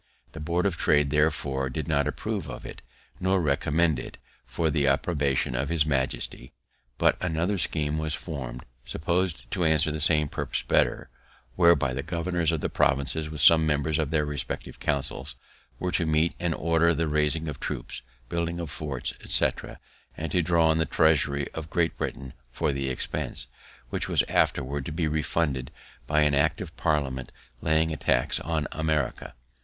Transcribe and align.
The 0.31 0.39
Board 0.39 0.65
of 0.65 0.77
Trade 0.77 1.11
therefore 1.11 1.69
did 1.69 1.87
not 1.87 2.07
approve 2.07 2.49
of 2.49 2.65
it, 2.65 2.81
nor 3.19 3.39
recommend 3.39 3.99
it 3.99 4.17
for 4.47 4.71
the 4.71 4.87
approbation 4.87 5.53
of 5.55 5.69
his 5.69 5.85
majesty; 5.85 6.53
but 6.97 7.17
another 7.21 7.59
scheme 7.59 7.99
was 7.99 8.15
form'd, 8.15 8.65
supposed 8.83 9.51
to 9.51 9.63
answer 9.63 9.91
the 9.91 9.99
same 9.99 10.27
purpose 10.27 10.63
better, 10.63 11.11
whereby 11.55 11.93
the 11.93 12.01
governors 12.01 12.51
of 12.51 12.61
the 12.61 12.67
provinces, 12.69 13.29
with 13.29 13.41
some 13.41 13.67
members 13.67 13.99
of 13.99 14.09
their 14.09 14.25
respective 14.25 14.79
councils, 14.79 15.35
were 15.77 15.91
to 15.91 16.07
meet 16.07 16.33
and 16.39 16.55
order 16.55 16.95
the 16.95 17.07
raising 17.07 17.47
of 17.47 17.59
troops, 17.59 18.01
building 18.27 18.59
of 18.59 18.71
forts, 18.71 19.13
etc., 19.23 19.79
and 20.17 20.31
to 20.31 20.41
draw 20.41 20.67
on 20.69 20.79
the 20.79 20.85
treasury 20.87 21.47
of 21.53 21.69
Great 21.69 21.95
Britain 21.95 22.33
for 22.51 22.71
the 22.71 22.89
expense, 22.89 23.45
which 23.91 24.09
was 24.09 24.23
afterwards 24.23 24.87
to 24.87 24.91
be 24.91 25.07
refunded 25.07 25.69
by 26.07 26.21
an 26.21 26.33
act 26.33 26.59
of 26.59 26.75
Parliament 26.75 27.31
laying 27.61 27.93
a 27.93 27.97
tax 27.97 28.39
on 28.39 28.65
America. 28.71 29.35